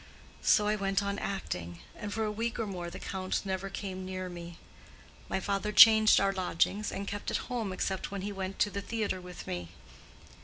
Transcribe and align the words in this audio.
So 0.41 0.65
I 0.65 0.75
went 0.75 1.03
on 1.03 1.19
acting, 1.19 1.77
and 1.95 2.11
for 2.11 2.23
a 2.23 2.31
week 2.31 2.57
or 2.57 2.65
more 2.65 2.89
the 2.89 2.97
Count 2.97 3.45
never 3.45 3.69
came 3.69 4.03
near 4.03 4.29
me. 4.29 4.57
My 5.29 5.39
father 5.39 5.71
changed 5.71 6.19
our 6.19 6.33
lodgings, 6.33 6.91
and 6.91 7.07
kept 7.07 7.29
at 7.29 7.37
home 7.51 7.71
except 7.71 8.09
when 8.09 8.23
he 8.23 8.31
went 8.31 8.57
to 8.61 8.71
the 8.71 8.81
theatre 8.81 9.21
with 9.21 9.45
me. 9.45 9.69